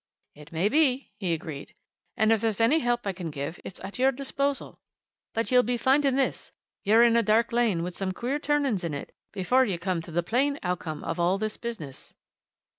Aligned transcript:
"It 0.33 0.51
may 0.51 0.67
be," 0.67 1.11
he 1.19 1.31
agreed. 1.31 1.75
"And 2.17 2.31
if 2.31 2.41
there's 2.41 2.59
any 2.59 2.79
help 2.79 3.05
I 3.05 3.13
can 3.13 3.29
give, 3.29 3.59
it's 3.63 3.79
at 3.83 3.99
your 3.99 4.11
disposal. 4.11 4.79
But 5.35 5.51
you'll 5.51 5.61
be 5.61 5.77
finding 5.77 6.15
this 6.15 6.51
you're 6.83 7.03
in 7.03 7.15
a 7.15 7.21
dark 7.21 7.51
lane, 7.51 7.83
with 7.83 7.95
some 7.95 8.11
queer 8.11 8.39
turnings 8.39 8.83
in 8.83 8.95
it, 8.95 9.13
before 9.31 9.63
you 9.63 9.77
come 9.77 10.01
to 10.01 10.11
the 10.11 10.23
plain 10.23 10.57
outcome 10.63 11.03
of 11.03 11.19
all 11.19 11.37
this 11.37 11.55
business!" 11.57 12.15